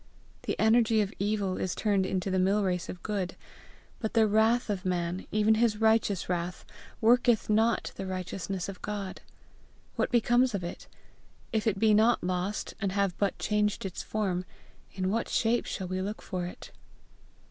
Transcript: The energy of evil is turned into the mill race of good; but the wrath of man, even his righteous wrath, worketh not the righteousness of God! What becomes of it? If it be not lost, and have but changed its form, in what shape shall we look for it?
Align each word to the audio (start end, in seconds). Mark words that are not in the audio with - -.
The 0.47 0.57
energy 0.59 0.99
of 1.01 1.13
evil 1.19 1.59
is 1.59 1.75
turned 1.75 2.07
into 2.07 2.31
the 2.31 2.39
mill 2.39 2.63
race 2.63 2.89
of 2.89 3.03
good; 3.03 3.35
but 3.99 4.13
the 4.15 4.25
wrath 4.25 4.67
of 4.67 4.83
man, 4.83 5.27
even 5.31 5.53
his 5.53 5.79
righteous 5.79 6.27
wrath, 6.27 6.65
worketh 7.01 7.51
not 7.51 7.91
the 7.97 8.07
righteousness 8.07 8.67
of 8.67 8.81
God! 8.81 9.21
What 9.97 10.09
becomes 10.09 10.55
of 10.55 10.63
it? 10.63 10.87
If 11.53 11.67
it 11.67 11.77
be 11.77 11.93
not 11.93 12.23
lost, 12.23 12.73
and 12.81 12.93
have 12.93 13.15
but 13.19 13.37
changed 13.37 13.85
its 13.85 14.01
form, 14.01 14.43
in 14.91 15.11
what 15.11 15.29
shape 15.29 15.67
shall 15.67 15.87
we 15.87 16.01
look 16.01 16.23
for 16.23 16.47
it? 16.47 16.71